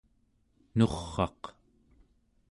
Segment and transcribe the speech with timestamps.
[0.77, 1.41] nurr'aq